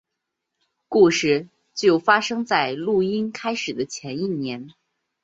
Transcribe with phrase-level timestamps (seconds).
[0.87, 4.71] 故事就发生在录音开始的前一年。